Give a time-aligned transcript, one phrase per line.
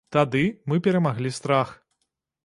[0.15, 0.39] Тады
[0.71, 1.75] мы перамаглі страх.